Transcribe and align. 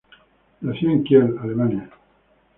Nació 0.61 0.89
en 0.89 1.03
Kiel, 1.03 1.35
Alemania. 1.43 1.87